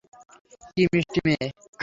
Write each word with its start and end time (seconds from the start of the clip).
কি 0.71 0.83
মিষ্টি 0.91 1.19
মেয়ে। 1.25 1.45